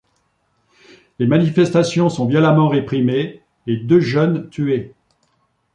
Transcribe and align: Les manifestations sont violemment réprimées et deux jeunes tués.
Les 1.19 1.27
manifestations 1.27 2.09
sont 2.09 2.25
violemment 2.25 2.69
réprimées 2.69 3.43
et 3.67 3.77
deux 3.77 3.99
jeunes 3.99 4.49
tués. 4.49 4.95